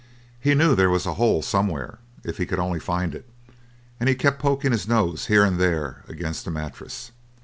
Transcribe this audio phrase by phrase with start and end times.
[0.39, 3.29] He knew there was a hole somewhere if he could only find it
[3.99, 7.11] and he kept poking his nose here and there against the mattress.